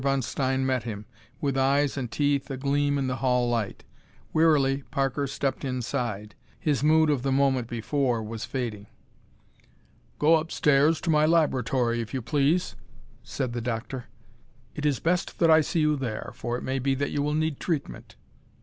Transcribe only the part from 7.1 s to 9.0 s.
of the moment before was fading.